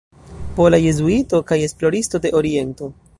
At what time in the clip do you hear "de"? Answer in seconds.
2.25-2.33